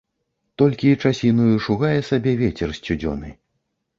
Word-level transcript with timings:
Толькі 0.59 0.93
часінаю 1.09 1.59
шугае 1.67 1.99
сабе 2.09 2.33
вецер 2.41 2.75
сцюдзёны. 2.79 3.29